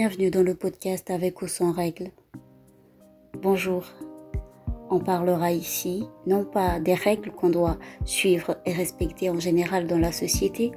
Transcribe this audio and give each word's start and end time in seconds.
Bienvenue 0.00 0.30
dans 0.30 0.44
le 0.44 0.54
podcast 0.54 1.10
avec 1.10 1.42
ou 1.42 1.48
sans 1.48 1.72
règles. 1.72 2.12
Bonjour. 3.42 3.82
On 4.90 5.00
parlera 5.00 5.50
ici 5.50 6.04
non 6.24 6.44
pas 6.44 6.78
des 6.78 6.94
règles 6.94 7.32
qu'on 7.32 7.50
doit 7.50 7.78
suivre 8.04 8.58
et 8.64 8.72
respecter 8.72 9.28
en 9.28 9.40
général 9.40 9.88
dans 9.88 9.98
la 9.98 10.12
société, 10.12 10.70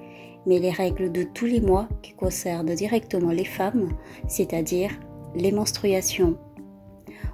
mais 0.48 0.58
les 0.58 0.72
règles 0.72 1.12
de 1.12 1.22
tous 1.22 1.46
les 1.46 1.62
mois 1.62 1.88
qui 2.02 2.14
concernent 2.14 2.74
directement 2.74 3.30
les 3.30 3.46
femmes, 3.46 3.90
c'est-à-dire 4.28 4.90
les 5.36 5.52
menstruations. 5.52 6.40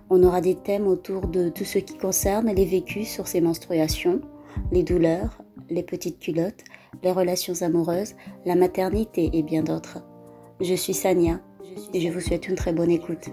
On 0.09 0.23
aura 0.23 0.41
des 0.41 0.55
thèmes 0.55 0.87
autour 0.87 1.29
de 1.29 1.47
tout 1.47 1.63
ce 1.63 1.79
qui 1.79 1.97
concerne 1.97 2.53
les 2.53 2.65
vécus 2.65 3.07
sur 3.07 3.29
ces 3.29 3.39
menstruations, 3.39 4.19
les 4.73 4.83
douleurs, 4.83 5.41
les 5.69 5.83
petites 5.83 6.19
culottes, 6.19 6.65
les 7.01 7.13
relations 7.13 7.61
amoureuses, 7.61 8.15
la 8.45 8.55
maternité 8.55 9.29
et 9.31 9.41
bien 9.41 9.63
d'autres. 9.63 9.99
Je 10.59 10.73
suis 10.73 10.93
Sania 10.93 11.39
et 11.93 12.01
je 12.01 12.09
vous 12.09 12.19
souhaite 12.19 12.47
une 12.47 12.55
très 12.55 12.73
bonne 12.73 12.91
écoute. 12.91 13.29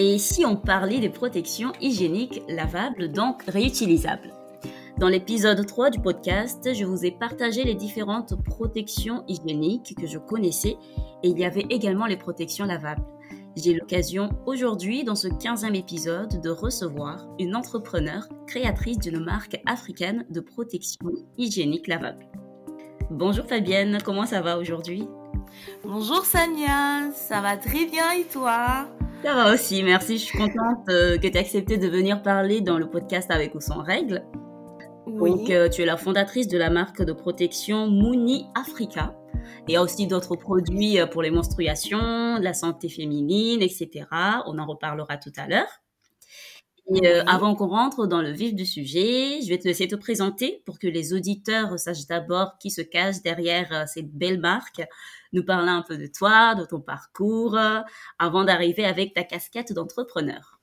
Et 0.00 0.18
si 0.18 0.46
on 0.46 0.54
parlait 0.54 1.00
des 1.00 1.08
protections 1.08 1.72
hygiéniques 1.80 2.42
lavables, 2.48 3.10
donc 3.10 3.42
réutilisables 3.48 4.32
Dans 4.98 5.08
l'épisode 5.08 5.66
3 5.66 5.90
du 5.90 5.98
podcast, 5.98 6.72
je 6.72 6.84
vous 6.84 7.04
ai 7.04 7.10
partagé 7.10 7.64
les 7.64 7.74
différentes 7.74 8.40
protections 8.44 9.24
hygiéniques 9.26 9.96
que 10.00 10.06
je 10.06 10.18
connaissais 10.18 10.76
et 11.24 11.28
il 11.28 11.38
y 11.38 11.44
avait 11.44 11.66
également 11.70 12.06
les 12.06 12.16
protections 12.16 12.64
lavables. 12.64 13.02
J'ai 13.60 13.74
l'occasion 13.74 14.28
aujourd'hui, 14.46 15.02
dans 15.02 15.16
ce 15.16 15.26
15e 15.26 15.74
épisode, 15.74 16.40
de 16.40 16.48
recevoir 16.48 17.26
une 17.40 17.56
entrepreneur 17.56 18.28
créatrice 18.46 18.98
d'une 18.98 19.18
marque 19.18 19.60
africaine 19.66 20.24
de 20.30 20.38
protection 20.38 21.10
hygiénique 21.38 21.88
lavable. 21.88 22.24
Bonjour 23.10 23.46
Fabienne, 23.46 23.98
comment 24.04 24.26
ça 24.26 24.42
va 24.42 24.58
aujourd'hui? 24.58 25.08
Bonjour 25.82 26.24
Sania, 26.24 27.10
ça 27.12 27.40
va 27.40 27.56
très 27.56 27.86
bien 27.86 28.12
et 28.12 28.24
toi? 28.24 28.86
Ça 29.24 29.34
va 29.34 29.52
aussi, 29.52 29.82
merci. 29.82 30.18
Je 30.18 30.24
suis 30.24 30.38
contente 30.38 30.88
euh, 30.90 31.16
que 31.16 31.26
tu 31.26 31.34
aies 31.34 31.38
accepté 31.38 31.78
de 31.78 31.88
venir 31.88 32.22
parler 32.22 32.60
dans 32.60 32.78
le 32.78 32.88
podcast 32.88 33.28
avec 33.32 33.56
ou 33.56 33.60
sans 33.60 33.82
règles. 33.82 34.22
Oui. 35.06 35.30
Donc, 35.30 35.50
euh, 35.50 35.68
tu 35.68 35.82
es 35.82 35.86
la 35.86 35.96
fondatrice 35.96 36.46
de 36.46 36.58
la 36.58 36.70
marque 36.70 37.02
de 37.02 37.12
protection 37.12 37.88
Mouni 37.88 38.46
Africa. 38.54 39.17
Il 39.66 39.72
y 39.72 39.76
a 39.76 39.82
aussi 39.82 40.06
d'autres 40.06 40.36
produits 40.36 40.98
euh, 40.98 41.06
pour 41.06 41.22
les 41.22 41.30
menstruations, 41.30 42.38
la 42.38 42.54
santé 42.54 42.88
féminine, 42.88 43.62
etc. 43.62 44.06
On 44.46 44.58
en 44.58 44.66
reparlera 44.66 45.16
tout 45.18 45.32
à 45.36 45.46
l'heure. 45.46 45.68
Et 46.94 47.06
euh, 47.06 47.22
avant 47.26 47.54
qu'on 47.54 47.68
rentre 47.68 48.06
dans 48.06 48.22
le 48.22 48.30
vif 48.30 48.54
du 48.54 48.64
sujet, 48.64 49.40
je 49.42 49.48
vais 49.48 49.58
te 49.58 49.68
laisser 49.68 49.88
te 49.88 49.94
présenter 49.94 50.62
pour 50.64 50.78
que 50.78 50.86
les 50.86 51.12
auditeurs 51.12 51.78
sachent 51.78 52.06
d'abord 52.06 52.56
qui 52.58 52.70
se 52.70 52.80
cache 52.80 53.20
derrière 53.22 53.70
euh, 53.72 53.84
cette 53.86 54.10
belle 54.10 54.40
marque, 54.40 54.82
nous 55.34 55.44
parler 55.44 55.68
un 55.68 55.82
peu 55.82 55.98
de 55.98 56.06
toi, 56.06 56.54
de 56.54 56.64
ton 56.64 56.80
parcours, 56.80 57.58
avant 58.18 58.44
d'arriver 58.44 58.86
avec 58.86 59.12
ta 59.12 59.22
casquette 59.22 59.74
d'entrepreneur. 59.74 60.58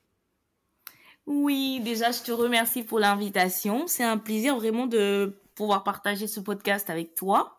Oui, 1.28 1.80
déjà, 1.84 2.12
je 2.12 2.22
te 2.22 2.32
remercie 2.32 2.84
pour 2.84 3.00
l'invitation. 3.00 3.88
C'est 3.88 4.04
un 4.04 4.18
plaisir 4.18 4.56
vraiment 4.56 4.86
de 4.86 5.40
pouvoir 5.56 5.84
partager 5.84 6.28
ce 6.28 6.40
podcast 6.40 6.90
avec 6.90 7.16
toi. 7.16 7.58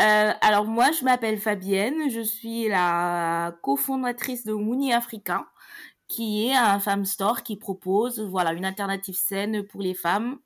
Euh, 0.00 0.32
alors 0.40 0.64
moi, 0.64 0.90
je 0.90 1.04
m'appelle 1.04 1.38
Fabienne, 1.38 2.10
je 2.10 2.20
suis 2.20 2.68
la 2.68 3.56
cofondatrice 3.62 4.44
de 4.44 4.52
Mouni 4.52 4.92
Africa, 4.92 5.46
qui 6.08 6.48
est 6.48 6.54
un 6.54 6.80
femme 6.80 7.04
store 7.04 7.42
qui 7.42 7.56
propose 7.56 8.20
voilà 8.20 8.52
une 8.52 8.64
alternative 8.64 9.16
saine 9.16 9.62
pour 9.64 9.82
les 9.82 9.94
femmes. 9.94 10.38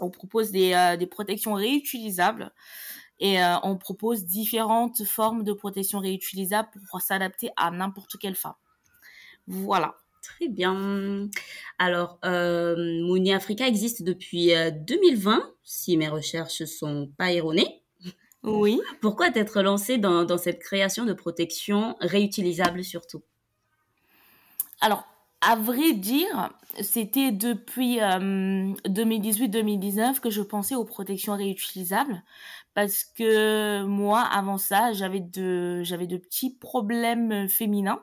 On 0.00 0.10
propose 0.10 0.52
des, 0.52 0.74
euh, 0.74 0.96
des 0.96 1.06
protections 1.06 1.54
réutilisables 1.54 2.52
et 3.18 3.42
euh, 3.42 3.56
on 3.64 3.76
propose 3.76 4.24
différentes 4.24 5.04
formes 5.04 5.42
de 5.42 5.52
protection 5.52 5.98
réutilisables 5.98 6.68
pour 6.90 7.00
s'adapter 7.00 7.50
à 7.56 7.72
n'importe 7.72 8.16
quelle 8.18 8.36
femme. 8.36 8.54
Voilà. 9.46 9.96
Très 10.22 10.48
bien. 10.48 11.28
Alors, 11.78 12.18
euh, 12.24 12.76
Mouni 13.06 13.32
Africa 13.32 13.66
existe 13.66 14.02
depuis 14.02 14.52
2020, 14.86 15.54
si 15.64 15.96
mes 15.96 16.08
recherches 16.08 16.64
sont 16.64 17.10
pas 17.16 17.32
erronées. 17.32 17.82
Oui. 18.44 18.80
Pourquoi 19.00 19.30
t'être 19.30 19.62
lancée 19.62 19.98
dans, 19.98 20.24
dans, 20.24 20.38
cette 20.38 20.60
création 20.60 21.04
de 21.04 21.12
protection 21.12 21.96
réutilisable 22.00 22.84
surtout? 22.84 23.22
Alors, 24.80 25.04
à 25.40 25.56
vrai 25.56 25.92
dire, 25.92 26.50
c'était 26.80 27.32
depuis 27.32 27.98
2018-2019 27.98 30.00
euh, 30.00 30.12
que 30.20 30.30
je 30.30 30.42
pensais 30.42 30.74
aux 30.74 30.84
protections 30.84 31.36
réutilisables 31.36 32.22
parce 32.74 33.04
que 33.04 33.84
moi, 33.84 34.20
avant 34.20 34.58
ça, 34.58 34.92
j'avais 34.92 35.20
de, 35.20 35.82
j'avais 35.82 36.06
de 36.06 36.16
petits 36.16 36.56
problèmes 36.56 37.48
féminins. 37.48 38.02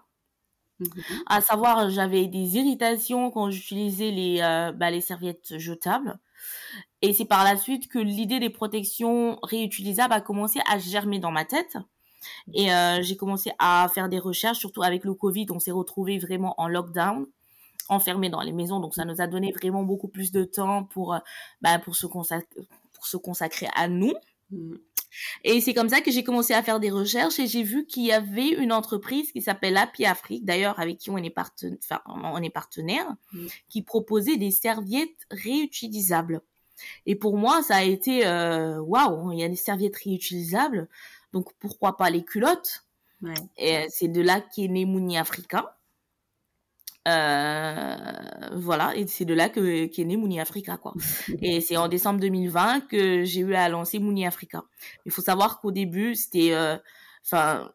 Mmh 0.80 0.86
à 1.28 1.40
savoir, 1.40 1.90
j'avais 1.90 2.28
des 2.28 2.58
irritations 2.58 3.32
quand 3.32 3.50
j'utilisais 3.50 4.12
les, 4.12 4.42
euh, 4.42 4.74
bah, 4.74 4.92
les 4.92 5.00
serviettes 5.00 5.58
jetables. 5.58 6.20
Et 7.02 7.14
c'est 7.14 7.26
par 7.26 7.44
la 7.44 7.58
suite 7.58 7.88
que 7.88 8.00
l'idée 8.00 8.40
des 8.40 8.50
protections 8.50 9.38
réutilisables 9.44 10.14
a 10.14 10.22
commencé 10.22 10.60
à 10.70 10.80
germer 10.80 11.20
dans 11.20 11.32
ma 11.32 11.46
tête. 11.46 11.78
Et 12.54 12.74
euh, 12.74 13.02
j'ai 13.02 13.16
commencé 13.16 13.52
à 13.60 13.88
faire 13.94 14.10
des 14.10 14.20
recherches, 14.20 14.58
surtout 14.58 14.82
avec 14.82 15.04
le 15.04 15.14
Covid, 15.14 15.46
on 15.52 15.60
s'est 15.60 15.72
retrouvé 15.72 16.18
vraiment 16.18 16.56
en 16.58 16.68
lockdown, 16.68 17.28
enfermé 17.90 18.30
dans 18.30 18.42
les 18.42 18.52
maisons. 18.52 18.80
Donc 18.80 18.96
ça 18.96 19.06
nous 19.06 19.22
a 19.22 19.28
donné 19.28 19.52
vraiment 19.52 19.84
beaucoup 19.84 20.08
plus 20.08 20.32
de 20.32 20.44
temps 20.44 20.84
pour, 20.86 21.14
euh, 21.14 21.20
bah, 21.62 21.78
pour, 21.80 21.96
se, 21.96 22.08
pour 22.08 23.06
se 23.06 23.18
consacrer 23.18 23.68
à 23.76 23.88
nous. 23.88 24.14
Et 25.44 25.62
c'est 25.62 25.74
comme 25.74 25.90
ça 25.90 26.02
que 26.02 26.12
j'ai 26.12 26.24
commencé 26.24 26.54
à 26.54 26.64
faire 26.64 26.80
des 26.80 26.90
recherches 26.90 27.40
et 27.40 27.48
j'ai 27.48 27.64
vu 27.64 27.86
qu'il 27.86 28.04
y 28.04 28.12
avait 28.12 28.50
une 28.50 28.72
entreprise 28.72 29.32
qui 29.32 29.42
s'appelle 29.42 29.78
Happy 29.78 30.06
Afrique, 30.06 30.46
d'ailleurs 30.46 30.80
avec 30.80 30.98
qui 30.98 31.10
on 31.10 31.18
est, 31.18 31.30
partenaire, 31.30 31.78
enfin, 31.84 32.02
on 32.06 32.42
est 32.42 32.50
partenaire, 32.50 33.16
mmh. 33.34 33.46
qui 33.70 33.82
proposait 33.82 34.38
des 34.38 34.52
serviettes 34.52 35.26
réutilisables. 35.32 36.42
Et 37.06 37.16
pour 37.16 37.38
moi, 37.38 37.64
ça 37.64 37.78
a 37.78 37.84
été 37.84 38.26
euh, 38.26 38.80
waouh, 38.80 39.32
il 39.32 39.40
y 39.40 39.44
a 39.44 39.50
des 39.50 39.56
serviettes 39.56 39.96
réutilisables, 39.98 40.90
donc 41.34 41.54
pourquoi 41.60 41.98
pas 41.98 42.10
les 42.10 42.24
culottes? 42.24 42.86
Ouais. 43.22 43.34
Et 43.58 43.86
c'est 43.90 44.08
de 44.08 44.22
là 44.22 44.42
qu'est 44.42 44.68
né 44.68 44.86
Mouni 44.86 45.18
Africa. 45.18 45.75
Euh, 47.08 47.96
voilà, 48.54 48.96
et 48.96 49.06
c'est 49.06 49.26
de 49.26 49.36
là 49.36 49.50
que 49.50 49.86
qu'est 49.86 50.06
né 50.06 50.18
Mouni 50.18 50.40
Africa 50.40 50.78
quoi. 50.78 50.94
et 51.40 51.62
c'est 51.62 51.78
en 51.78 51.88
décembre 51.88 52.20
2020 52.20 52.82
que 52.88 53.24
j'ai 53.24 53.42
eu 53.42 53.54
à 53.54 53.70
lancer 53.70 54.00
Mouni 54.00 54.26
Africa. 54.26 54.64
Il 55.06 55.12
faut 55.12 55.22
savoir 55.22 55.60
qu'au 55.62 55.72
début, 55.72 56.16
c'était 56.16 56.54
euh, 56.54 56.78
enfin 57.24 57.72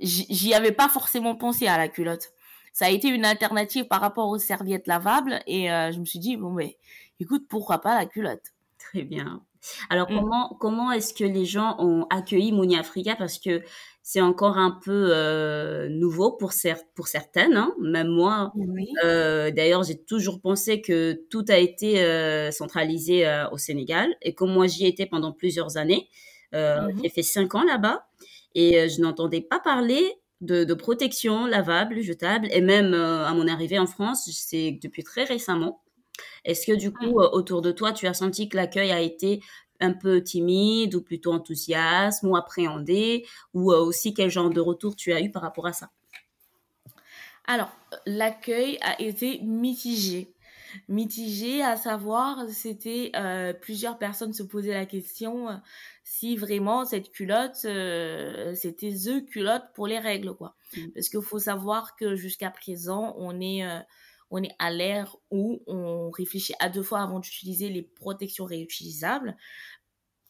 j'y 0.00 0.54
avais 0.54 0.72
pas 0.72 0.88
forcément 0.88 1.36
pensé 1.36 1.66
à 1.66 1.76
la 1.76 1.88
culotte. 1.88 2.32
Ça 2.72 2.86
a 2.86 2.90
été 2.90 3.08
une 3.08 3.24
alternative 3.24 3.86
par 3.88 4.00
rapport 4.00 4.28
aux 4.28 4.38
serviettes 4.38 4.86
lavables 4.86 5.42
et 5.46 5.70
euh, 5.70 5.92
je 5.92 6.00
me 6.00 6.04
suis 6.06 6.18
dit 6.18 6.36
bon 6.36 6.50
mais 6.52 6.78
écoute, 7.20 7.46
pourquoi 7.48 7.80
pas 7.80 7.94
la 7.94 8.06
culotte? 8.06 8.55
Très 8.78 9.02
bien. 9.02 9.42
Alors, 9.90 10.10
mmh. 10.10 10.14
comment, 10.14 10.56
comment 10.60 10.92
est-ce 10.92 11.14
que 11.14 11.24
les 11.24 11.44
gens 11.44 11.76
ont 11.78 12.06
accueilli 12.10 12.52
Mouni 12.52 12.76
Africa? 12.76 13.16
Parce 13.16 13.38
que 13.38 13.62
c'est 14.02 14.20
encore 14.20 14.58
un 14.58 14.70
peu 14.70 15.08
euh, 15.10 15.88
nouveau 15.88 16.32
pour, 16.32 16.52
cer 16.52 16.78
pour 16.94 17.08
certaines, 17.08 17.56
hein. 17.56 17.74
même 17.80 18.08
moi. 18.08 18.52
Oui. 18.54 18.88
Euh, 19.04 19.50
D'ailleurs, 19.50 19.82
j'ai 19.82 20.00
toujours 20.00 20.40
pensé 20.40 20.80
que 20.80 21.20
tout 21.30 21.44
a 21.48 21.58
été 21.58 22.02
euh, 22.02 22.50
centralisé 22.50 23.26
euh, 23.26 23.48
au 23.50 23.58
Sénégal. 23.58 24.14
Et 24.22 24.34
comme 24.34 24.52
moi, 24.52 24.66
j'y 24.66 24.86
étais 24.86 25.06
pendant 25.06 25.32
plusieurs 25.32 25.76
années, 25.76 26.08
mmh. 26.52 27.02
j'ai 27.02 27.08
fait 27.08 27.22
cinq 27.22 27.54
ans 27.54 27.64
là-bas, 27.64 28.06
et 28.54 28.88
je 28.88 29.00
n'entendais 29.00 29.42
pas 29.42 29.58
parler 29.58 30.14
de, 30.40 30.64
de, 30.64 30.74
protection 30.74 31.46
lavable, 31.46 32.00
jetable. 32.00 32.48
Et 32.52 32.60
même 32.60 32.94
à 32.94 33.34
mon 33.34 33.48
arrivée 33.48 33.78
en 33.78 33.86
France, 33.86 34.30
c'est 34.32 34.78
depuis 34.82 35.02
très 35.02 35.24
récemment 35.24 35.82
est-ce 36.44 36.66
que 36.66 36.76
du 36.76 36.92
coup, 36.92 37.20
autour 37.20 37.62
de 37.62 37.72
toi, 37.72 37.92
tu 37.92 38.06
as 38.06 38.14
senti 38.14 38.48
que 38.48 38.56
l'accueil 38.56 38.90
a 38.90 39.00
été 39.00 39.40
un 39.80 39.92
peu 39.92 40.22
timide 40.22 40.94
ou 40.94 41.02
plutôt 41.02 41.32
enthousiaste 41.32 42.22
ou 42.22 42.36
appréhendé 42.36 43.26
ou 43.54 43.72
aussi 43.72 44.14
quel 44.14 44.30
genre 44.30 44.50
de 44.50 44.60
retour 44.60 44.96
tu 44.96 45.12
as 45.12 45.20
eu 45.20 45.30
par 45.30 45.42
rapport 45.42 45.66
à 45.66 45.72
ça? 45.72 45.90
Alors, 47.46 47.70
l'accueil 48.06 48.78
a 48.80 49.00
été 49.00 49.40
mitigé. 49.42 50.32
Mitigé, 50.88 51.62
à 51.62 51.76
savoir, 51.76 52.48
c'était 52.50 53.12
euh, 53.14 53.52
plusieurs 53.52 53.98
personnes 53.98 54.32
se 54.32 54.42
posaient 54.42 54.74
la 54.74 54.84
question 54.84 55.48
euh, 55.48 55.54
si 56.02 56.36
vraiment 56.36 56.84
cette 56.84 57.12
culotte, 57.12 57.64
euh, 57.64 58.54
c'était 58.54 58.90
the 58.90 59.24
culotte 59.24 59.64
pour 59.74 59.86
les 59.86 59.98
règles, 59.98 60.34
quoi. 60.34 60.56
Mmh. 60.76 60.88
Parce 60.94 61.08
qu'il 61.08 61.22
faut 61.22 61.38
savoir 61.38 61.96
que 61.96 62.16
jusqu'à 62.16 62.50
présent, 62.50 63.14
on 63.16 63.40
est 63.40 63.64
on 64.30 64.42
est 64.42 64.54
à 64.58 64.70
l'ère 64.70 65.16
où 65.30 65.62
on 65.66 66.10
réfléchit 66.10 66.54
à 66.58 66.68
deux 66.68 66.82
fois 66.82 67.00
avant 67.00 67.20
d'utiliser 67.20 67.68
les 67.68 67.82
protections 67.82 68.44
réutilisables. 68.44 69.36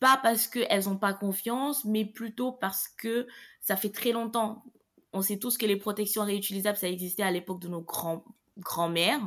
Pas 0.01 0.19
parce 0.23 0.47
qu'elles 0.47 0.85
n'ont 0.85 0.99
pas 0.99 1.15
confiance, 1.15 1.85
mais 1.85 2.05
plutôt 2.05 2.53
parce 2.53 2.89
que 2.89 3.27
ça 3.61 3.77
fait 3.77 3.91
très 3.91 4.13
longtemps. 4.13 4.65
On 5.13 5.23
sait 5.23 5.39
tous 5.39 5.57
que 5.57 5.65
les 5.65 5.77
protections 5.77 6.25
réutilisables, 6.25 6.77
ça 6.77 6.89
existait 6.89 7.23
à 7.23 7.31
l'époque 7.31 7.61
de 7.61 7.69
nos 7.69 7.81
grands 7.81 8.25
grand-mère. 8.59 9.21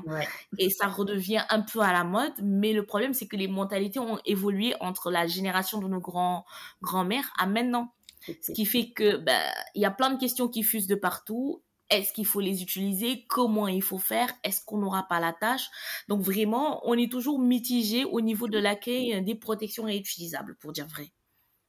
Et 0.58 0.70
ça 0.70 0.88
redevient 0.88 1.44
un 1.50 1.62
peu 1.62 1.82
à 1.82 1.94
la 1.94 2.04
mode. 2.04 2.34
Mais 2.42 2.74
le 2.74 2.86
problème, 2.86 3.14
c'est 3.14 3.28
que 3.28 3.36
les 3.36 3.48
mentalités 3.48 4.00
ont 4.00 4.20
évolué 4.26 4.74
entre 4.80 5.12
la 5.12 5.28
génération 5.28 5.80
de 5.80 5.88
nos 5.88 6.00
grands, 6.00 6.46
grands-mères 6.82 7.32
à 7.38 7.46
maintenant. 7.46 7.94
Ce 8.42 8.52
qui 8.52 8.66
fait 8.66 8.90
que 8.92 9.18
bah, 9.18 9.40
il 9.76 9.82
y 9.82 9.86
a 9.86 9.92
plein 9.92 10.12
de 10.12 10.20
questions 10.20 10.48
qui 10.48 10.64
fusent 10.64 10.88
de 10.88 10.96
partout. 10.96 11.62
Est-ce 11.90 12.14
qu'il 12.14 12.26
faut 12.26 12.40
les 12.40 12.62
utiliser? 12.62 13.26
Comment 13.28 13.68
il 13.68 13.82
faut 13.82 13.98
faire? 13.98 14.30
Est-ce 14.44 14.64
qu'on 14.64 14.78
n'aura 14.78 15.08
pas 15.08 15.20
la 15.20 15.34
tâche? 15.34 15.70
Donc 16.08 16.22
vraiment, 16.22 16.82
on 16.88 16.94
est 16.98 17.12
toujours 17.12 17.40
mitigé 17.40 18.06
au 18.06 18.22
niveau 18.22 18.48
de 18.48 18.60
l'accueil 18.60 19.24
des 19.24 19.36
protections 19.36 19.84
réutilisables, 19.84 20.56
pour 20.60 20.72
dire 20.72 20.88
vrai. 20.88 21.12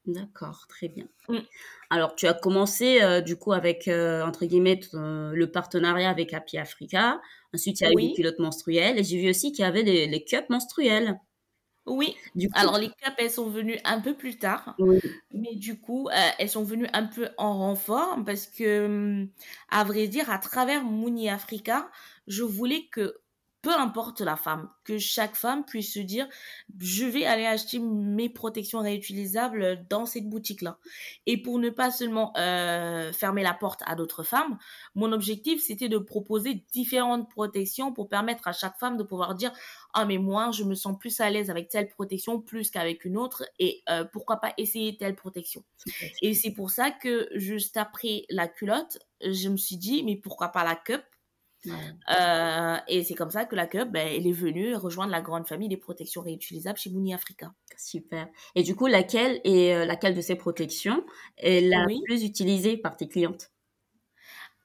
D'accord, 0.06 0.66
très 0.68 0.88
bien. 0.88 1.06
Mm. 1.28 1.38
Alors, 1.90 2.16
tu 2.16 2.26
as 2.26 2.34
commencé 2.34 3.02
euh, 3.02 3.20
du 3.20 3.36
coup 3.36 3.52
avec, 3.52 3.86
euh, 3.86 4.24
entre 4.24 4.46
guillemets, 4.46 4.80
le 4.92 5.46
partenariat 5.46 6.10
avec 6.10 6.32
Happy 6.32 6.58
Africa. 6.58 7.20
Ensuite, 7.54 7.80
il 7.80 7.84
y 7.84 7.86
a 7.86 7.90
eu 7.92 8.08
les 8.08 8.14
pilotes 8.14 8.38
menstruels. 8.38 8.98
Et 8.98 9.04
j'ai 9.04 9.20
vu 9.20 9.30
aussi 9.30 9.52
qu'il 9.52 9.62
y 9.64 9.68
avait 9.68 9.82
les, 9.82 10.06
les 10.06 10.24
cups 10.24 10.48
menstruels. 10.48 11.18
Oui. 11.90 12.16
Du 12.36 12.48
Alors, 12.54 12.78
les 12.78 12.88
cups, 12.88 13.14
elles 13.18 13.30
sont 13.30 13.50
venues 13.50 13.78
un 13.84 14.00
peu 14.00 14.14
plus 14.14 14.38
tard. 14.38 14.76
Mais 15.32 15.56
du 15.56 15.78
coup, 15.78 16.08
euh, 16.08 16.28
elles 16.38 16.48
sont 16.48 16.62
venues 16.62 16.86
un 16.92 17.06
peu 17.06 17.28
en 17.36 17.58
renfort 17.58 18.16
parce 18.24 18.46
que, 18.46 18.86
hum, 18.86 19.28
à 19.70 19.82
vrai 19.84 20.06
dire, 20.06 20.30
à 20.30 20.38
travers 20.38 20.84
Mouni 20.84 21.28
Africa, 21.28 21.90
je 22.28 22.44
voulais 22.44 22.86
que 22.92 23.20
peu 23.62 23.72
importe 23.74 24.22
la 24.22 24.36
femme, 24.36 24.70
que 24.84 24.96
chaque 24.96 25.36
femme 25.36 25.64
puisse 25.64 25.92
se 25.92 25.98
dire, 25.98 26.26
je 26.78 27.04
vais 27.04 27.26
aller 27.26 27.44
acheter 27.44 27.78
mes 27.78 28.30
protections 28.30 28.80
réutilisables 28.80 29.86
dans 29.90 30.06
cette 30.06 30.28
boutique-là. 30.30 30.78
Et 31.26 31.42
pour 31.42 31.58
ne 31.58 31.68
pas 31.68 31.90
seulement 31.90 32.32
euh, 32.38 33.12
fermer 33.12 33.42
la 33.42 33.52
porte 33.52 33.82
à 33.84 33.96
d'autres 33.96 34.22
femmes, 34.22 34.56
mon 34.94 35.12
objectif, 35.12 35.62
c'était 35.62 35.90
de 35.90 35.98
proposer 35.98 36.64
différentes 36.72 37.28
protections 37.28 37.92
pour 37.92 38.08
permettre 38.08 38.48
à 38.48 38.52
chaque 38.52 38.78
femme 38.78 38.96
de 38.96 39.02
pouvoir 39.02 39.34
dire, 39.34 39.52
ah 39.94 40.04
mais 40.04 40.18
moi, 40.18 40.50
je 40.52 40.64
me 40.64 40.74
sens 40.74 40.98
plus 40.98 41.20
à 41.20 41.30
l'aise 41.30 41.50
avec 41.50 41.68
telle 41.68 41.88
protection 41.88 42.40
plus 42.40 42.70
qu'avec 42.70 43.04
une 43.04 43.16
autre, 43.16 43.44
et 43.58 43.82
euh, 43.88 44.04
pourquoi 44.04 44.36
pas 44.36 44.52
essayer 44.56 44.96
telle 44.96 45.14
protection. 45.16 45.64
Et 46.22 46.34
c'est 46.34 46.52
pour 46.52 46.70
ça 46.70 46.90
que 46.90 47.28
juste 47.34 47.76
après 47.76 48.24
la 48.30 48.48
culotte, 48.48 48.98
je 49.20 49.48
me 49.48 49.56
suis 49.56 49.76
dit, 49.76 50.02
mais 50.02 50.16
pourquoi 50.16 50.48
pas 50.48 50.64
la 50.64 50.76
cup? 50.76 51.02
Euh, 51.66 52.76
et 52.88 53.04
c'est 53.04 53.14
comme 53.14 53.30
ça 53.30 53.44
que 53.44 53.54
la 53.54 53.66
Cup, 53.66 53.90
ben, 53.90 54.06
elle 54.06 54.26
est 54.26 54.32
venue 54.32 54.74
rejoindre 54.74 55.10
la 55.10 55.20
grande 55.20 55.46
famille 55.46 55.68
des 55.68 55.76
protections 55.76 56.22
réutilisables 56.22 56.78
chez 56.78 56.90
Mouni 56.90 57.14
Africa. 57.14 57.52
Super. 57.76 58.28
Et 58.54 58.62
du 58.62 58.74
coup, 58.74 58.86
laquelle 58.86 59.40
est 59.44 59.74
euh, 59.74 59.84
laquelle 59.84 60.14
de 60.14 60.20
ces 60.20 60.36
protections 60.36 61.04
est 61.36 61.60
la 61.60 61.86
plus 62.04 62.24
utilisée 62.24 62.76
par 62.76 62.96
tes 62.96 63.08
clientes? 63.08 63.50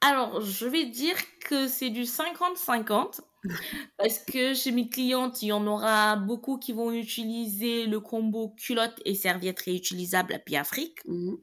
Alors, 0.01 0.41
je 0.41 0.67
vais 0.67 0.85
dire 0.85 1.15
que 1.39 1.67
c'est 1.67 1.89
du 1.89 2.03
50-50. 2.03 3.21
Parce 3.97 4.19
que 4.19 4.53
chez 4.53 4.71
mes 4.71 4.89
clientes, 4.89 5.41
il 5.41 5.47
y 5.47 5.51
en 5.51 5.65
aura 5.67 6.15
beaucoup 6.15 6.57
qui 6.57 6.73
vont 6.73 6.91
utiliser 6.91 7.85
le 7.85 7.99
combo 7.99 8.53
culotte 8.57 8.99
et 9.05 9.15
serviette 9.15 9.61
réutilisable 9.61 10.33
à 10.33 10.39
Piafrique. 10.39 10.99
Afrique. 10.99 11.01
Mmh. 11.05 11.35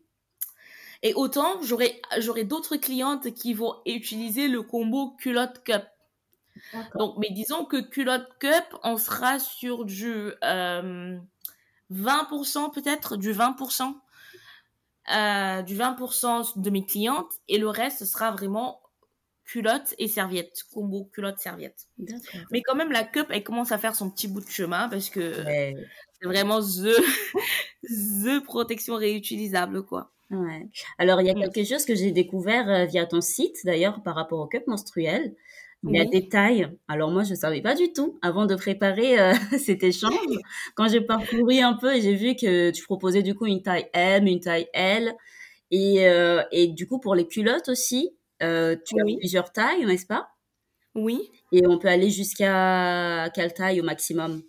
Et 1.02 1.14
autant, 1.14 1.60
j'aurai, 1.62 2.00
j'aurai 2.18 2.44
d'autres 2.44 2.76
clientes 2.76 3.32
qui 3.34 3.54
vont 3.54 3.74
utiliser 3.86 4.48
le 4.48 4.62
combo 4.62 5.16
culotte 5.18 5.62
cup. 5.64 5.84
Donc, 6.94 7.16
mais 7.18 7.30
disons 7.30 7.64
que 7.64 7.80
culotte 7.80 8.28
cup, 8.38 8.64
on 8.84 8.96
sera 8.96 9.38
sur 9.38 9.84
du 9.84 10.30
20% 10.42 10.44
euh, 10.44 11.18
peut-être, 12.72 13.16
du 13.16 13.32
20%. 13.32 13.94
Euh, 15.10 15.62
du 15.62 15.76
20% 15.76 16.60
de 16.60 16.70
mes 16.70 16.86
clientes 16.86 17.32
et 17.48 17.58
le 17.58 17.68
reste 17.68 17.98
ce 17.98 18.04
sera 18.04 18.30
vraiment 18.30 18.81
culotte 19.44 19.94
et 19.98 20.08
serviette, 20.08 20.64
combo 20.72 21.08
culotte 21.12 21.38
serviette. 21.38 21.88
Mais 22.50 22.62
quand 22.62 22.74
même 22.74 22.92
la 22.92 23.04
cup 23.04 23.26
elle 23.30 23.42
commence 23.42 23.72
à 23.72 23.78
faire 23.78 23.94
son 23.94 24.10
petit 24.10 24.28
bout 24.28 24.40
de 24.40 24.48
chemin 24.48 24.88
parce 24.88 25.10
que 25.10 25.34
c'est 25.44 26.26
vraiment 26.26 26.60
the 26.60 26.94
the 27.82 28.42
protection 28.44 28.96
réutilisable 28.96 29.84
quoi. 29.84 30.12
Ouais. 30.32 30.66
Alors, 30.98 31.20
il 31.20 31.26
y 31.26 31.30
a 31.30 31.34
mmh. 31.34 31.50
quelque 31.52 31.68
chose 31.68 31.84
que 31.84 31.94
j'ai 31.94 32.10
découvert 32.10 32.68
euh, 32.68 32.84
via 32.86 33.04
ton 33.04 33.20
site, 33.20 33.56
d'ailleurs, 33.64 34.02
par 34.02 34.14
rapport 34.14 34.40
au 34.40 34.46
cup 34.46 34.66
menstruel. 34.66 35.34
Il 35.84 35.96
y 35.96 36.00
a 36.00 36.04
des 36.04 36.28
tailles. 36.28 36.68
Alors, 36.86 37.10
moi, 37.10 37.24
je 37.24 37.30
ne 37.30 37.34
savais 37.34 37.60
pas 37.60 37.74
du 37.74 37.92
tout 37.92 38.18
avant 38.22 38.46
de 38.46 38.54
préparer 38.54 39.18
euh, 39.18 39.34
cet 39.58 39.82
échange. 39.82 40.14
Quand 40.76 40.88
j'ai 40.88 41.00
parcouru 41.00 41.58
un 41.58 41.74
peu, 41.74 42.00
j'ai 42.00 42.14
vu 42.14 42.36
que 42.36 42.70
tu 42.70 42.84
proposais 42.84 43.22
du 43.22 43.34
coup 43.34 43.46
une 43.46 43.62
taille 43.62 43.88
M, 43.92 44.26
une 44.26 44.40
taille 44.40 44.68
L. 44.72 45.12
Et, 45.70 46.06
euh, 46.06 46.42
et 46.52 46.68
du 46.68 46.86
coup, 46.86 47.00
pour 47.00 47.14
les 47.14 47.26
culottes 47.26 47.68
aussi, 47.68 48.10
tu 48.84 49.00
as 49.00 49.04
plusieurs 49.18 49.52
tailles, 49.52 49.84
n'est-ce 49.86 50.06
pas? 50.06 50.28
Oui. 50.94 51.30
Et 51.52 51.66
on 51.66 51.78
peut 51.78 51.88
aller 51.88 52.10
jusqu'à 52.10 53.30
quelle 53.34 53.54
taille 53.54 53.80
au 53.80 53.84
maximum 53.84 54.42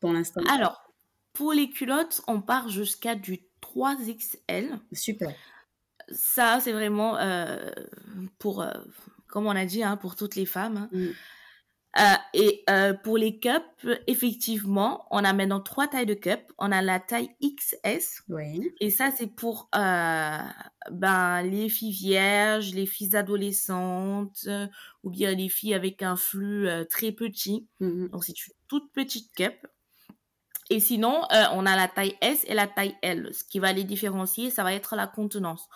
pour 0.00 0.12
l'instant? 0.12 0.42
Alors, 0.50 0.84
pour 1.32 1.52
les 1.52 1.70
culottes, 1.70 2.22
on 2.26 2.40
part 2.40 2.68
jusqu'à 2.68 3.14
du 3.14 3.40
3XL. 3.62 4.78
Super. 4.92 5.34
Ça, 6.10 6.60
c'est 6.60 6.72
vraiment 6.72 7.16
euh, 7.18 7.70
pour, 8.38 8.62
euh, 8.62 8.72
comme 9.26 9.46
on 9.46 9.56
a 9.56 9.64
dit, 9.64 9.82
hein, 9.82 9.96
pour 9.96 10.16
toutes 10.16 10.36
les 10.36 10.46
femmes. 10.46 10.76
Hein. 10.76 10.88
Mm. 10.92 11.08
Euh, 11.98 12.14
et 12.32 12.64
pour 13.04 13.16
les 13.16 13.38
cups, 13.38 13.86
effectivement, 14.06 15.06
on 15.10 15.22
a 15.24 15.32
maintenant 15.32 15.60
trois 15.60 15.86
tailles 15.86 16.06
de 16.06 16.14
cups. 16.14 16.44
On 16.58 16.72
a 16.72 16.82
la 16.82 16.98
taille 16.98 17.30
XS. 17.42 18.22
Et 18.80 18.90
ça, 18.90 19.10
c'est 19.16 19.28
pour 19.28 19.68
ben, 19.72 21.42
les 21.42 21.68
filles 21.68 21.92
vierges, 21.92 22.74
les 22.74 22.86
filles 22.86 23.14
adolescentes, 23.14 24.48
ou 25.02 25.10
bien 25.10 25.32
les 25.34 25.48
filles 25.48 25.74
avec 25.74 26.02
un 26.02 26.16
flux 26.16 26.68
très 26.90 27.12
petit. 27.12 27.68
Mm-hmm. 27.80 28.10
Donc, 28.10 28.24
c'est 28.24 28.46
une 28.46 28.54
toute 28.66 28.92
petite 28.92 29.32
cup. 29.34 29.54
Et 30.70 30.80
sinon, 30.80 31.22
euh, 31.32 31.44
on 31.52 31.66
a 31.66 31.76
la 31.76 31.88
taille 31.88 32.16
S 32.20 32.44
et 32.46 32.54
la 32.54 32.66
taille 32.66 32.96
L. 33.02 33.30
Ce 33.32 33.44
qui 33.44 33.58
va 33.58 33.72
les 33.72 33.84
différencier, 33.84 34.50
ça 34.50 34.62
va 34.62 34.72
être 34.72 34.96
la 34.96 35.06
contenance. 35.06 35.68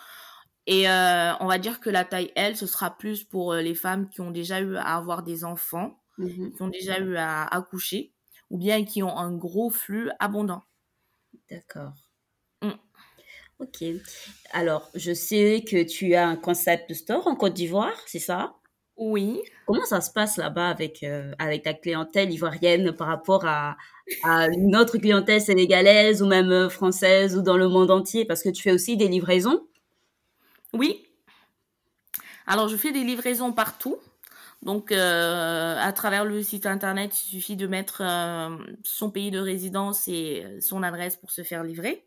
Et 0.65 0.89
euh, 0.89 1.33
on 1.39 1.47
va 1.47 1.57
dire 1.57 1.79
que 1.79 1.89
la 1.89 2.05
taille 2.05 2.31
L, 2.35 2.55
ce 2.55 2.65
sera 2.65 2.97
plus 2.97 3.23
pour 3.23 3.53
euh, 3.53 3.61
les 3.61 3.75
femmes 3.75 4.09
qui 4.09 4.21
ont 4.21 4.31
déjà 4.31 4.61
eu 4.61 4.75
à 4.77 4.95
avoir 4.95 5.23
des 5.23 5.43
enfants, 5.43 5.98
mhm. 6.19 6.53
qui 6.53 6.61
ont 6.61 6.67
déjà 6.67 6.99
eu 6.99 7.15
à 7.17 7.45
accoucher, 7.45 8.13
ou 8.49 8.57
bien 8.57 8.85
qui 8.85 9.01
ont 9.03 9.17
un 9.17 9.31
gros 9.31 9.69
flux 9.69 10.09
abondant. 10.19 10.63
D'accord. 11.49 11.93
Mm. 12.61 12.71
Ok. 13.59 13.83
Alors, 14.51 14.89
je 14.95 15.13
sais 15.13 15.63
que 15.67 15.83
tu 15.83 16.15
as 16.15 16.27
un 16.27 16.35
concept 16.35 16.93
store 16.93 17.27
en 17.27 17.35
Côte 17.35 17.53
d'Ivoire, 17.53 17.97
c'est 18.05 18.19
ça? 18.19 18.55
Oui. 18.99 19.41
Comment 19.65 19.85
ça 19.85 20.01
se 20.01 20.11
passe 20.11 20.37
là-bas 20.37 20.69
avec, 20.69 21.05
avec 21.39 21.63
ta 21.63 21.73
clientèle 21.73 22.31
ivoirienne 22.31 22.91
par 22.91 23.07
rapport 23.07 23.45
à, 23.45 23.77
à 24.23 24.47
une 24.47 24.75
autre 24.75 24.97
clientèle 24.97 25.41
sénégalaise 25.41 26.21
ou 26.21 26.27
même 26.27 26.51
euh, 26.51 26.69
française 26.69 27.37
ou 27.37 27.41
dans 27.41 27.55
le 27.55 27.69
monde 27.69 27.91
entier? 27.91 28.25
Parce 28.25 28.43
que 28.43 28.49
tu 28.49 28.61
fais 28.61 28.73
aussi 28.73 28.97
des 28.97 29.07
livraisons 29.07 29.65
Oui. 30.73 31.05
Alors, 32.45 32.67
je 32.67 32.75
fais 32.75 32.91
des 32.91 33.03
livraisons 33.03 33.53
partout. 33.53 33.97
Donc, 34.61 34.91
euh, 34.91 35.75
à 35.79 35.93
travers 35.93 36.25
le 36.25 36.43
site 36.43 36.65
internet, 36.65 37.11
il 37.23 37.27
suffit 37.27 37.55
de 37.55 37.67
mettre 37.67 38.01
euh, 38.03 38.57
son 38.83 39.09
pays 39.09 39.31
de 39.31 39.39
résidence 39.39 40.07
et 40.07 40.45
son 40.59 40.83
adresse 40.83 41.15
pour 41.15 41.31
se 41.31 41.43
faire 41.43 41.63
livrer. 41.63 42.05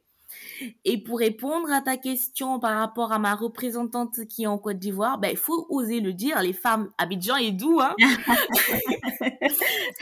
Et 0.85 0.99
pour 0.99 1.18
répondre 1.18 1.71
à 1.73 1.80
ta 1.80 1.97
question 1.97 2.59
par 2.59 2.78
rapport 2.78 3.12
à 3.12 3.18
ma 3.18 3.35
représentante 3.35 4.25
qui 4.28 4.44
est 4.44 4.47
en 4.47 4.59
Côte 4.59 4.78
d'Ivoire, 4.78 5.18
ben, 5.18 5.28
il 5.30 5.37
faut 5.37 5.66
oser 5.68 6.00
le 6.00 6.12
dire, 6.12 6.40
les 6.40 6.52
femmes 6.52 6.90
Abidjan 6.99 7.37
et 7.37 7.52
Doux, 7.52 7.80
hein. 7.80 7.94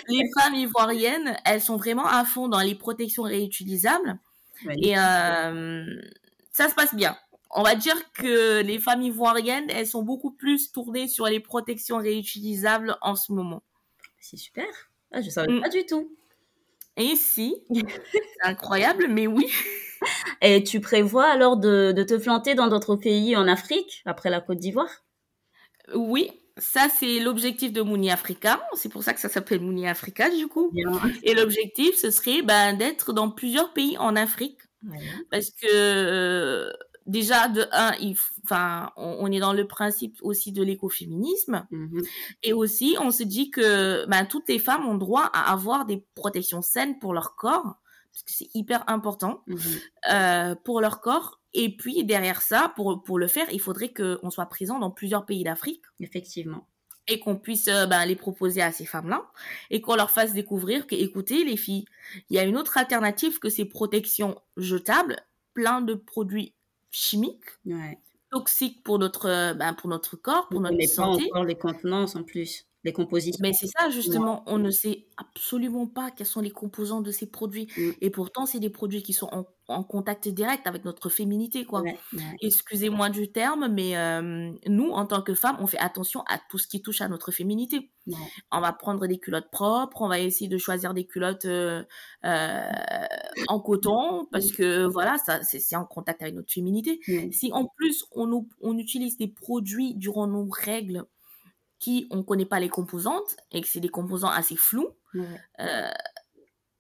les 0.08 0.30
femmes 0.38 0.54
ivoiriennes, 0.54 1.36
elles 1.44 1.60
sont 1.60 1.76
vraiment 1.76 2.06
à 2.06 2.24
fond 2.24 2.48
dans 2.48 2.60
les 2.60 2.74
protections 2.74 3.22
réutilisables. 3.22 4.18
et 4.82 4.98
euh, 4.98 5.84
ça 6.52 6.68
se 6.68 6.74
passe 6.74 6.94
bien. 6.94 7.16
On 7.52 7.62
va 7.62 7.74
dire 7.74 7.96
que 8.12 8.60
les 8.60 8.78
femmes 8.78 9.02
ivoiriennes, 9.02 9.68
elles 9.70 9.86
sont 9.86 10.02
beaucoup 10.02 10.30
plus 10.30 10.70
tournées 10.70 11.08
sur 11.08 11.26
les 11.26 11.40
protections 11.40 11.98
réutilisables 11.98 12.96
en 13.02 13.16
ce 13.16 13.32
moment. 13.32 13.62
C'est 14.20 14.36
super. 14.36 14.66
Ah, 15.10 15.20
je 15.20 15.30
savais 15.30 15.52
mm. 15.52 15.60
pas 15.60 15.68
du 15.68 15.84
tout. 15.86 16.16
Et 16.96 17.16
si, 17.16 17.56
c'est 17.72 18.22
incroyable, 18.42 19.08
mais 19.08 19.26
oui. 19.26 19.50
Et 20.42 20.62
tu 20.62 20.80
prévois 20.80 21.26
alors 21.26 21.56
de, 21.56 21.92
te 22.06 22.14
planter 22.14 22.54
dans 22.54 22.68
d'autres 22.68 22.96
pays 22.96 23.36
en 23.36 23.48
Afrique, 23.48 24.02
après 24.04 24.30
la 24.30 24.40
Côte 24.40 24.58
d'Ivoire? 24.58 25.04
Oui, 25.94 26.30
ça 26.56 26.88
c'est 26.88 27.20
l'objectif 27.20 27.72
de 27.72 27.82
Mouni 27.82 28.10
Africa. 28.10 28.62
C'est 28.74 28.88
pour 28.88 29.02
ça 29.02 29.12
que 29.12 29.20
ça 29.20 29.28
s'appelle 29.28 29.60
Mouni 29.60 29.88
Africa 29.88 30.30
du 30.30 30.46
coup. 30.46 30.72
Et 31.22 31.34
l'objectif, 31.34 31.96
ce 31.96 32.10
serait 32.10 32.42
ben, 32.42 32.74
d'être 32.74 33.12
dans 33.12 33.30
plusieurs 33.30 33.72
pays 33.72 33.98
en 33.98 34.14
Afrique. 34.16 34.58
Parce 35.30 35.50
que 35.50 35.66
euh, 35.66 36.72
déjà, 37.10 37.48
de 37.48 37.66
un, 37.72 37.92
enfin, 38.44 38.90
on, 38.96 39.30
est 39.30 39.40
dans 39.40 39.52
le 39.52 39.66
principe 39.66 40.18
aussi 40.22 40.52
de 40.52 40.62
l'écoféminisme. 40.62 41.66
Mhm. 41.70 42.02
Et 42.42 42.52
aussi, 42.52 42.96
on 43.00 43.10
se 43.10 43.22
dit 43.22 43.50
que 43.50 44.06
ben, 44.06 44.24
toutes 44.24 44.48
les 44.48 44.58
femmes 44.58 44.86
ont 44.86 44.96
droit 44.96 45.30
à 45.32 45.52
avoir 45.52 45.84
des 45.84 46.04
protections 46.14 46.62
saines 46.62 46.98
pour 46.98 47.12
leur 47.12 47.36
corps 47.36 47.76
parce 48.12 48.24
que 48.24 48.32
c'est 48.32 48.50
hyper 48.54 48.84
important 48.88 49.44
mmh 49.46 49.56
euh, 50.12 50.54
pour 50.64 50.80
leur 50.80 51.00
corps. 51.00 51.40
Et 51.52 51.76
puis 51.76 52.04
derrière 52.04 52.42
ça, 52.42 52.72
pour, 52.76 53.02
pour 53.02 53.18
le 53.18 53.26
faire, 53.26 53.46
il 53.52 53.60
faudrait 53.60 53.92
qu'on 53.92 54.30
soit 54.30 54.46
présent 54.46 54.78
dans 54.78 54.90
plusieurs 54.90 55.26
pays 55.26 55.44
d'Afrique. 55.44 55.82
Effectivement. 56.00 56.66
et 57.08 57.18
qu'on 57.18 57.36
puisse 57.36 57.68
euh, 57.68 57.86
ben, 57.86 58.04
les 58.06 58.16
proposer 58.16 58.62
à 58.62 58.72
ces 58.72 58.84
femmes-là 58.86 59.30
et 59.70 59.80
qu'on 59.80 59.96
leur 59.96 60.10
fasse 60.10 60.32
découvrir 60.32 60.86
que, 60.86 60.94
écoutez, 60.94 61.44
les 61.44 61.56
filles, 61.56 61.84
il 62.28 62.36
y 62.36 62.38
a 62.38 62.44
une 62.44 62.56
autre 62.56 62.78
alternative 62.78 63.38
que 63.38 63.48
ces 63.48 63.64
protections 63.64 64.40
jetables, 64.56 65.16
plein 65.54 65.80
de 65.80 65.94
produits 65.94 66.54
chimiques, 66.90 67.44
toxiques 68.30 68.82
pour 68.84 68.98
notre, 68.98 69.26
euh, 69.28 69.54
ben, 69.54 69.74
pour 69.74 69.88
notre 69.90 70.16
corps, 70.16 70.48
pour 70.48 70.60
notre 70.60 70.82
santé. 70.86 71.28
Pas 71.30 71.38
encore 71.38 71.44
les 71.44 71.58
contenances 71.58 72.16
en 72.16 72.24
plus 72.24 72.69
les 72.84 72.92
compositions. 72.92 73.38
Mais 73.42 73.52
c'est 73.52 73.66
ça, 73.66 73.90
justement, 73.90 74.42
on 74.46 74.58
ne 74.58 74.70
sait 74.70 75.06
absolument 75.18 75.86
pas 75.86 76.10
quels 76.10 76.26
sont 76.26 76.40
les 76.40 76.50
composants 76.50 77.02
de 77.02 77.10
ces 77.10 77.26
produits. 77.26 77.68
Mm. 77.76 77.90
Et 78.00 78.10
pourtant, 78.10 78.46
c'est 78.46 78.60
des 78.60 78.70
produits 78.70 79.02
qui 79.02 79.12
sont 79.12 79.28
en, 79.30 79.44
contact 79.84 80.26
direct 80.26 80.66
avec 80.66 80.84
notre 80.84 81.08
féminité, 81.08 81.64
quoi. 81.64 81.84
Excusez-moi 82.42 83.08
du 83.08 83.30
terme, 83.30 83.68
mais 83.68 83.96
euh, 83.96 84.50
nous, 84.66 84.90
en 84.90 85.06
tant 85.06 85.22
que 85.22 85.32
femmes, 85.32 85.58
on 85.60 85.68
fait 85.68 85.78
attention 85.78 86.22
à 86.26 86.40
tout 86.48 86.58
ce 86.58 86.66
qui 86.66 86.82
touche 86.82 87.00
à 87.02 87.08
notre 87.08 87.30
féminité. 87.30 87.88
On 88.50 88.60
va 88.60 88.72
prendre 88.72 89.06
des 89.06 89.18
culottes 89.18 89.48
propres, 89.52 90.02
on 90.02 90.08
va 90.08 90.18
essayer 90.18 90.48
de 90.48 90.58
choisir 90.58 90.92
des 90.92 91.06
culottes 91.06 91.44
euh, 91.44 91.84
euh, 92.24 92.62
en 93.46 93.60
coton, 93.60 94.26
parce 94.32 94.50
que, 94.50 94.86
voilà, 94.86 95.18
ça, 95.18 95.40
c'est 95.44 95.76
en 95.76 95.84
contact 95.84 96.20
avec 96.22 96.34
notre 96.34 96.52
féminité. 96.52 96.98
Si, 97.30 97.52
en 97.52 97.66
plus, 97.66 98.04
on, 98.10 98.44
on 98.60 98.76
utilise 98.76 99.18
des 99.18 99.28
produits 99.28 99.94
durant 99.94 100.26
nos 100.26 100.48
règles, 100.50 101.04
qui 101.80 102.06
on 102.10 102.22
connaît 102.22 102.46
pas 102.46 102.60
les 102.60 102.68
composantes 102.68 103.36
et 103.50 103.60
que 103.60 103.66
c'est 103.66 103.80
des 103.80 103.88
composants 103.88 104.28
assez 104.28 104.54
flous, 104.54 104.90
euh, 105.16 105.90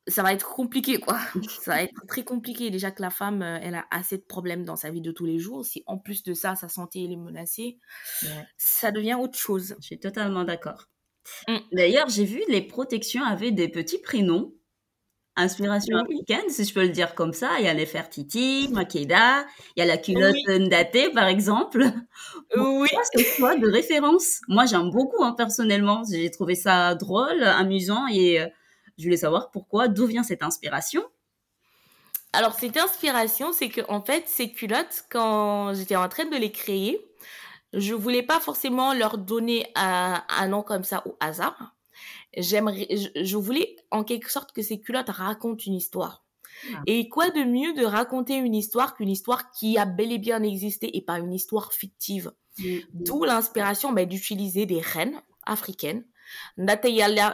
ça 0.06 0.22
va 0.22 0.32
être 0.32 0.48
compliqué 0.48 0.98
quoi. 0.98 1.18
ça 1.62 1.72
va 1.72 1.82
être 1.82 2.06
très 2.06 2.22
compliqué 2.22 2.70
déjà 2.70 2.90
que 2.90 3.02
la 3.02 3.10
femme 3.10 3.42
euh, 3.42 3.58
elle 3.62 3.74
a 3.74 3.86
assez 3.90 4.18
de 4.18 4.22
problèmes 4.22 4.64
dans 4.64 4.76
sa 4.76 4.90
vie 4.90 5.00
de 5.00 5.10
tous 5.10 5.24
les 5.24 5.38
jours. 5.38 5.64
Si 5.64 5.82
en 5.86 5.98
plus 5.98 6.22
de 6.22 6.34
ça 6.34 6.54
sa 6.54 6.68
santé 6.68 7.04
elle 7.04 7.12
est 7.12 7.16
menacée, 7.16 7.78
ça 8.56 8.92
devient 8.92 9.14
autre 9.14 9.38
chose. 9.38 9.74
Je 9.80 9.86
suis 9.86 9.98
totalement 9.98 10.44
d'accord. 10.44 10.86
Mm. 11.48 11.58
D'ailleurs 11.72 12.08
j'ai 12.08 12.24
vu 12.24 12.42
les 12.48 12.62
protections 12.62 13.24
avaient 13.24 13.52
des 13.52 13.68
petits 13.68 14.00
prénoms 14.00 14.52
inspiration 15.36 15.96
africaine, 15.98 16.48
si 16.48 16.64
je 16.64 16.74
peux 16.74 16.82
le 16.82 16.88
dire 16.88 17.14
comme 17.14 17.32
ça. 17.32 17.58
Il 17.58 17.64
y 17.64 17.68
a 17.68 17.74
les 17.74 17.86
Fertiti, 17.86 18.68
Makeda, 18.72 19.46
il 19.76 19.80
y 19.80 19.82
a 19.82 19.86
la 19.86 19.96
culotte 19.96 20.36
Ndate, 20.48 21.12
par 21.14 21.26
exemple. 21.26 21.84
Oui. 22.56 22.88
C'est 23.12 23.36
quoi 23.36 23.56
de 23.56 23.68
référence 23.68 24.40
Moi, 24.48 24.66
j'aime 24.66 24.90
beaucoup, 24.90 25.22
hein, 25.22 25.34
personnellement. 25.36 26.02
J'ai 26.10 26.30
trouvé 26.30 26.54
ça 26.54 26.94
drôle, 26.94 27.42
amusant 27.44 28.06
et 28.08 28.40
euh, 28.40 28.46
je 28.98 29.04
voulais 29.04 29.16
savoir 29.16 29.50
pourquoi, 29.50 29.88
d'où 29.88 30.06
vient 30.06 30.22
cette 30.22 30.42
inspiration 30.42 31.02
alors, 32.32 32.54
cette 32.54 32.76
inspiration, 32.76 33.52
c'est 33.52 33.70
que 33.70 33.80
en 33.88 34.00
fait, 34.00 34.28
ces 34.28 34.52
culottes, 34.52 35.04
quand 35.10 35.74
j'étais 35.74 35.96
en 35.96 36.08
train 36.08 36.26
de 36.26 36.36
les 36.36 36.52
créer, 36.52 37.04
je 37.72 37.92
voulais 37.92 38.22
pas 38.22 38.38
forcément 38.38 38.94
leur 38.94 39.18
donner 39.18 39.66
un, 39.74 40.22
un 40.28 40.46
nom 40.46 40.62
comme 40.62 40.84
ça 40.84 41.02
au 41.08 41.16
hasard 41.18 41.74
j'aimerais, 42.36 42.86
je, 42.90 43.36
voulais 43.36 43.76
en 43.90 44.04
quelque 44.04 44.30
sorte 44.30 44.52
que 44.52 44.62
ces 44.62 44.80
culottes 44.80 45.10
racontent 45.10 45.62
une 45.66 45.74
histoire. 45.74 46.24
Ah. 46.74 46.82
Et 46.86 47.08
quoi 47.08 47.30
de 47.30 47.42
mieux 47.44 47.72
de 47.74 47.84
raconter 47.84 48.36
une 48.36 48.54
histoire 48.54 48.94
qu'une 48.94 49.08
histoire 49.08 49.50
qui 49.52 49.78
a 49.78 49.86
bel 49.86 50.12
et 50.12 50.18
bien 50.18 50.42
existé 50.42 50.96
et 50.96 51.00
pas 51.00 51.18
une 51.18 51.32
histoire 51.32 51.72
fictive? 51.72 52.32
Mm. 52.58 52.78
D'où 52.92 53.24
l'inspiration 53.24 53.92
ben, 53.92 54.06
d'utiliser 54.06 54.66
des 54.66 54.80
reines 54.80 55.20
africaines. 55.44 56.04
Ndate 56.58 56.86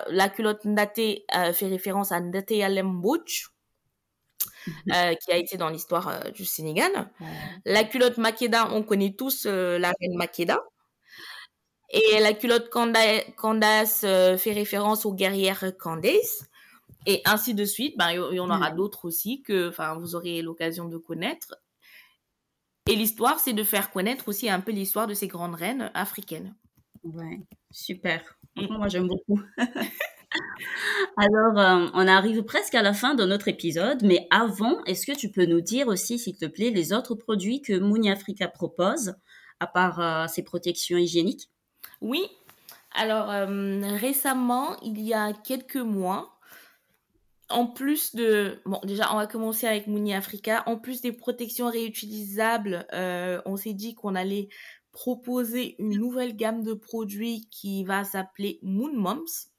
la 0.08 0.28
culotte 0.28 0.64
Ndate 0.64 0.98
euh, 1.34 1.52
fait 1.52 1.66
référence 1.66 2.12
à 2.12 2.20
Ndate 2.20 2.52
Yalem 2.52 3.02
mm-hmm. 3.02 3.50
euh, 4.92 5.14
qui 5.14 5.32
a 5.32 5.36
été 5.36 5.58
dans 5.58 5.68
l'histoire 5.68 6.08
euh, 6.08 6.30
du 6.30 6.44
Sénégal. 6.44 7.10
La 7.64 7.84
culotte 7.84 8.16
Makeda, 8.16 8.70
on 8.72 8.82
connaît 8.82 9.12
tous 9.12 9.46
la 9.46 9.92
reine 10.00 10.16
Makeda. 10.16 10.62
Et 11.90 12.20
la 12.20 12.32
culotte 12.32 12.68
Candace 12.70 14.02
euh, 14.04 14.36
fait 14.36 14.52
référence 14.52 15.06
aux 15.06 15.14
guerrières 15.14 15.72
Candace. 15.78 16.44
Et 17.06 17.22
ainsi 17.24 17.54
de 17.54 17.64
suite. 17.64 17.96
Ben, 17.96 18.10
il 18.10 18.36
y, 18.36 18.40
en 18.40 18.50
aura 18.50 18.72
mm. 18.72 18.76
d'autres 18.76 19.04
aussi 19.04 19.42
que 19.42 19.72
vous 19.98 20.14
aurez 20.16 20.42
l'occasion 20.42 20.88
de 20.88 20.98
connaître. 20.98 21.56
Et 22.88 22.96
l'histoire, 22.96 23.40
c'est 23.40 23.52
de 23.52 23.64
faire 23.64 23.90
connaître 23.90 24.28
aussi 24.28 24.48
un 24.48 24.60
peu 24.60 24.72
l'histoire 24.72 25.06
de 25.06 25.14
ces 25.14 25.28
grandes 25.28 25.54
reines 25.54 25.90
africaines. 25.94 26.54
Ouais, 27.04 27.40
super. 27.70 28.22
Mm. 28.56 28.76
Moi, 28.76 28.88
j'aime 28.88 29.08
beaucoup. 29.08 29.40
Alors, 31.16 31.58
euh, 31.58 31.88
on 31.94 32.06
arrive 32.06 32.42
presque 32.42 32.74
à 32.74 32.82
la 32.82 32.92
fin 32.92 33.14
de 33.14 33.24
notre 33.24 33.48
épisode, 33.48 34.02
mais 34.02 34.26
avant, 34.30 34.82
est-ce 34.84 35.06
que 35.06 35.16
tu 35.16 35.30
peux 35.30 35.46
nous 35.46 35.60
dire 35.60 35.88
aussi, 35.88 36.18
s'il 36.18 36.36
te 36.36 36.46
plaît, 36.46 36.70
les 36.70 36.92
autres 36.92 37.14
produits 37.14 37.62
que 37.62 37.78
Mouni 37.78 38.10
Africa 38.10 38.48
propose, 38.48 39.14
à 39.60 39.66
part 39.66 40.00
euh, 40.00 40.26
ces 40.28 40.42
protections 40.42 40.98
hygiéniques? 40.98 41.48
Oui, 42.00 42.26
alors 42.92 43.30
euh, 43.30 43.80
récemment, 43.96 44.78
il 44.82 45.00
y 45.00 45.12
a 45.14 45.32
quelques 45.32 45.76
mois, 45.76 46.38
en 47.48 47.66
plus 47.66 48.14
de... 48.14 48.60
Bon, 48.64 48.80
déjà, 48.84 49.12
on 49.12 49.16
va 49.16 49.26
commencer 49.26 49.66
avec 49.66 49.86
Mouni 49.86 50.14
Africa. 50.14 50.62
En 50.66 50.76
plus 50.76 51.00
des 51.00 51.12
protections 51.12 51.70
réutilisables, 51.70 52.86
euh, 52.92 53.40
on 53.44 53.56
s'est 53.56 53.74
dit 53.74 53.94
qu'on 53.94 54.14
allait 54.14 54.48
proposer 54.92 55.76
une 55.78 55.98
nouvelle 55.98 56.34
gamme 56.34 56.64
de 56.64 56.72
produits 56.72 57.48
qui 57.50 57.84
va 57.84 58.02
s'appeler 58.04 58.58
Moon 58.62 58.92
Moms. 58.94 59.50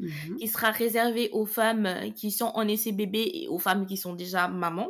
Mhm. 0.00 0.36
qui 0.38 0.48
sera 0.48 0.70
réservée 0.70 1.28
aux 1.32 1.44
femmes 1.44 2.12
qui 2.14 2.30
sont 2.30 2.52
en 2.54 2.66
essai 2.66 2.90
bébé 2.90 3.30
et 3.34 3.48
aux 3.48 3.58
femmes 3.58 3.84
qui 3.84 3.98
sont 3.98 4.14
déjà 4.14 4.48
mamans. 4.48 4.88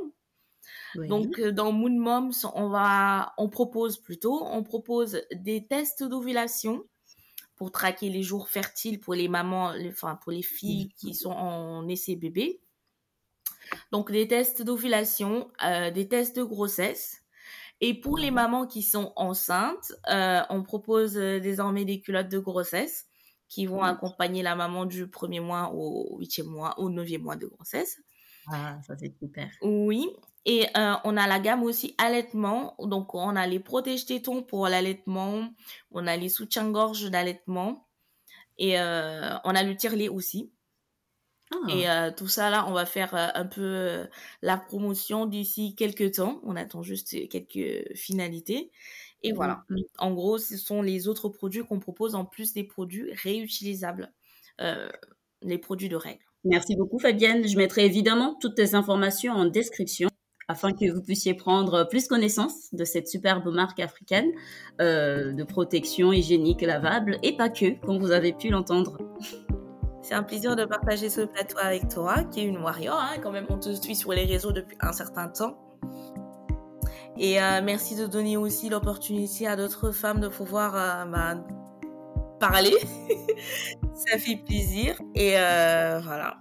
Donc, 0.95 1.39
euh, 1.39 1.53
dans 1.53 1.73
Moon 1.73 1.97
Moms, 1.97 2.50
on 2.55 2.69
va, 2.69 3.33
on 3.39 3.49
propose 3.49 3.99
plutôt, 3.99 4.45
on 4.45 4.62
propose 4.62 5.21
des 5.33 5.67
tests 5.67 6.03
d'ovulation 6.03 6.85
pour 7.57 7.71
traquer 7.71 8.09
les 8.09 8.23
jours 8.23 8.49
fertiles 8.49 9.00
pour 9.00 9.15
les 9.15 9.29
mamans, 9.29 9.73
enfin, 9.89 10.17
pour 10.17 10.33
les 10.33 10.43
filles 10.43 10.89
qui 10.97 11.15
sont 11.15 11.31
en 11.31 11.87
essai 11.89 12.17
bébé. 12.17 12.61
Donc, 13.93 14.11
des 14.11 14.27
tests 14.27 14.62
d'ovulation, 14.62 15.50
euh, 15.65 15.91
des 15.91 16.09
tests 16.09 16.37
de 16.37 16.43
grossesse. 16.43 17.23
Et 17.83 17.99
pour 17.99 18.19
les 18.19 18.31
mamans 18.31 18.67
qui 18.67 18.83
sont 18.83 19.12
enceintes, 19.17 19.93
euh, 20.11 20.43
on 20.50 20.62
propose 20.62 21.15
désormais 21.15 21.85
des 21.85 22.00
culottes 22.00 22.29
de 22.29 22.39
grossesse 22.39 23.07
qui 23.49 23.67
vont 23.67 23.83
accompagner 23.83 24.43
la 24.43 24.55
maman 24.55 24.87
du 24.87 25.09
premier 25.09 25.41
mois 25.41 25.73
au 25.75 26.17
huitième 26.19 26.47
mois, 26.47 26.79
au 26.79 26.89
neuvième 26.89 27.23
mois 27.23 27.37
de 27.37 27.47
grossesse. 27.47 27.99
Ah, 28.49 28.79
ça 28.87 28.97
c'est 28.97 29.12
super. 29.19 29.50
Oui, 29.61 30.09
et 30.47 30.67
euh, 30.77 30.95
on 31.05 31.17
a 31.17 31.27
la 31.27 31.39
gamme 31.39 31.63
aussi 31.63 31.95
allaitement. 31.99 32.75
Donc, 32.79 33.15
on 33.15 33.37
a 33.37 33.47
les 33.47 33.61
protèges 33.61 34.07
tétons 34.07 34.43
pour 34.43 34.69
l'allaitement. 34.69 35.51
On 35.91 36.07
a 36.07 36.17
les 36.17 36.29
soutiens-gorge 36.29 37.11
d'allaitement. 37.11 37.87
Et 38.59 38.79
euh, 38.79 39.37
on 39.45 39.55
a 39.55 39.63
le 39.63 39.77
tire 39.77 39.95
aussi. 40.13 40.53
Ah. 41.53 41.57
Et 41.69 41.91
euh, 41.91 42.11
tout 42.17 42.29
ça, 42.29 42.49
là, 42.49 42.67
on 42.69 42.73
va 42.73 42.87
faire 42.87 43.15
un 43.15 43.47
peu 43.47 44.07
la 44.41 44.57
promotion 44.57 45.27
d'ici 45.27 45.75
quelques 45.75 46.13
temps. 46.13 46.41
On 46.45 46.57
attend 46.57 46.83
juste 46.83 47.29
quelques 47.29 47.95
finalités. 47.95 48.71
Et 49.23 49.33
voilà. 49.33 49.65
Mm. 49.69 49.81
En 49.99 50.13
gros, 50.13 50.39
ce 50.39 50.57
sont 50.57 50.81
les 50.81 51.07
autres 51.09 51.29
produits 51.29 51.65
qu'on 51.65 51.81
propose 51.81 52.15
en 52.15 52.25
plus 52.25 52.55
des 52.55 52.65
produits 52.65 53.13
réutilisables. 53.13 54.13
les 55.43 55.59
produits 55.59 55.89
de 55.89 55.97
règles. 55.97 56.25
Merci 56.45 56.75
beaucoup 56.77 56.99
Fabienne. 56.99 57.47
Je 57.47 57.57
mettrai 57.57 57.85
évidemment 57.85 58.37
toutes 58.41 58.55
tes 58.55 58.75
informations 58.75 59.35
en 59.35 59.45
description 59.45 60.09
afin 60.50 60.73
que 60.73 60.90
vous 60.90 61.00
puissiez 61.00 61.35
prendre 61.35 61.88
plus 61.88 62.09
connaissance 62.09 62.75
de 62.75 62.85
cette 62.85 63.09
superbe 63.09 63.47
marque 63.52 63.78
africaine 63.78 64.30
euh, 64.80 65.33
de 65.33 65.45
protection 65.45 66.12
hygiénique 66.12 66.62
lavable 66.62 67.19
et 67.23 67.37
pas 67.37 67.49
que, 67.49 67.80
comme 67.80 67.99
vous 67.99 68.11
avez 68.11 68.33
pu 68.33 68.49
l'entendre. 68.49 68.99
C'est 70.02 70.14
un 70.14 70.23
plaisir 70.25 70.57
de 70.57 70.64
partager 70.64 71.09
ce 71.09 71.21
plateau 71.21 71.59
avec 71.61 71.88
toi, 71.88 72.25
qui 72.25 72.40
est 72.40 72.45
une 72.45 72.59
warrior. 72.59 72.99
Hein, 72.99 73.19
quand 73.23 73.30
même, 73.30 73.47
on 73.49 73.59
te 73.59 73.73
suit 73.75 73.95
sur 73.95 74.12
les 74.12 74.25
réseaux 74.25 74.50
depuis 74.50 74.76
un 74.80 74.92
certain 74.92 75.28
temps. 75.28 75.57
Et 77.16 77.40
euh, 77.40 77.61
merci 77.62 77.95
de 77.95 78.07
donner 78.07 78.37
aussi 78.37 78.71
l'opportunité 78.71 79.47
à 79.47 79.57
d'autres 79.57 79.92
femmes 79.92 80.21
de 80.21 80.28
pouvoir 80.28 80.75
euh, 80.75 81.04
bah, 81.04 81.45
parler. 82.40 82.75
Ça 83.95 84.19
fait 84.19 84.42
plaisir. 84.45 84.99
Et 85.14 85.33
voilà. 85.33 86.38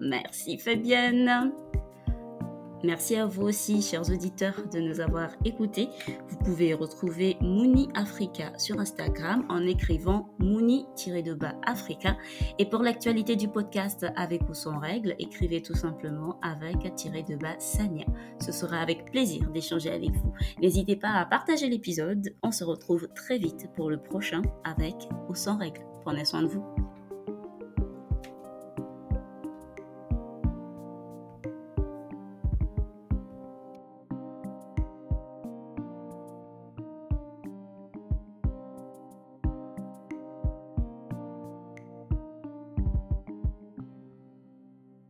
Merci 0.00 0.58
Fabienne. 0.58 1.52
Merci 2.84 3.16
à 3.16 3.26
vous 3.26 3.42
aussi, 3.42 3.82
chers 3.82 4.08
auditeurs, 4.08 4.54
de 4.72 4.78
nous 4.78 5.00
avoir 5.00 5.30
écoutés. 5.44 5.88
Vous 6.28 6.36
pouvez 6.38 6.74
retrouver 6.74 7.36
Mouni 7.40 7.88
Africa 7.94 8.52
sur 8.56 8.78
Instagram 8.78 9.44
en 9.48 9.66
écrivant 9.66 10.28
Mouni-de-bas 10.38 11.54
Africa. 11.66 12.16
Et 12.58 12.66
pour 12.66 12.82
l'actualité 12.82 13.34
du 13.34 13.48
podcast 13.48 14.06
avec 14.16 14.48
ou 14.48 14.54
sans 14.54 14.78
règles, 14.78 15.16
écrivez 15.18 15.60
tout 15.60 15.74
simplement 15.74 16.38
avec-de-bas 16.42 17.58
Sania. 17.58 18.06
Ce 18.40 18.52
sera 18.52 18.78
avec 18.78 19.10
plaisir 19.10 19.50
d'échanger 19.50 19.90
avec 19.90 20.12
vous. 20.12 20.32
N'hésitez 20.62 20.94
pas 20.94 21.14
à 21.14 21.26
partager 21.26 21.68
l'épisode. 21.68 22.34
On 22.44 22.52
se 22.52 22.62
retrouve 22.62 23.08
très 23.14 23.38
vite 23.38 23.68
pour 23.74 23.90
le 23.90 24.00
prochain 24.00 24.42
avec 24.64 24.94
ou 25.28 25.34
sans 25.34 25.58
règles. 25.58 25.84
Prenez 26.04 26.24
soin 26.24 26.42
de 26.42 26.48
vous. 26.48 26.64